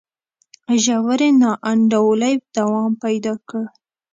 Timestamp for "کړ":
3.49-3.63